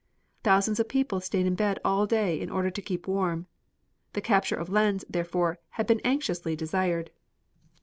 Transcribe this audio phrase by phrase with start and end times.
[0.43, 3.45] Thousands of people stayed in bed all day in order to keep warm.
[4.13, 7.11] The capture of Lens, therefore, had been anxiously desired.